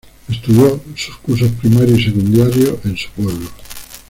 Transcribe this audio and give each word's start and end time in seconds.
Estudió 0.27 0.81
sus 0.95 1.15
cursos 1.17 1.51
primarios 1.51 1.99
y 1.99 2.03
secundarios 2.05 2.73
en 2.85 2.97
su 2.97 3.07
pueblo. 3.11 3.45